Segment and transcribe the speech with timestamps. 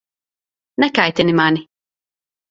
[0.83, 1.61] Nekaitini mani!